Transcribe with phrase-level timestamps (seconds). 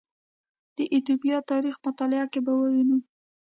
[0.75, 2.97] د ایتوپیا تاریخ مطالعه کې به ووینو